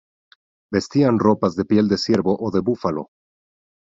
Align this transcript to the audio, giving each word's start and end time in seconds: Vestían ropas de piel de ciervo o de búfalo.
Vestían 0.71 1.19
ropas 1.19 1.55
de 1.55 1.63
piel 1.63 1.87
de 1.87 1.99
ciervo 1.99 2.35
o 2.39 2.49
de 2.49 2.59
búfalo. 2.61 3.11